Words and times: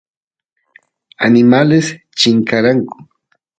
animales 1.27 1.85
chinkaranku 2.17 2.95